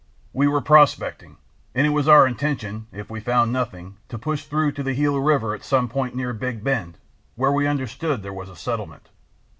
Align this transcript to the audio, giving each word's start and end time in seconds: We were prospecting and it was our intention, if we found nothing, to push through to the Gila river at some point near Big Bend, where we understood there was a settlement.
We 0.33 0.47
were 0.47 0.61
prospecting 0.61 1.37
and 1.75 1.85
it 1.85 1.91
was 1.91 2.07
our 2.07 2.25
intention, 2.25 2.87
if 2.91 3.11
we 3.11 3.19
found 3.19 3.53
nothing, 3.53 3.97
to 4.09 4.17
push 4.17 4.45
through 4.45 4.71
to 4.71 4.81
the 4.81 4.95
Gila 4.95 5.21
river 5.21 5.53
at 5.53 5.63
some 5.63 5.87
point 5.87 6.15
near 6.15 6.33
Big 6.33 6.63
Bend, 6.63 6.97
where 7.35 7.51
we 7.51 7.67
understood 7.67 8.23
there 8.23 8.33
was 8.33 8.49
a 8.49 8.55
settlement. 8.55 9.09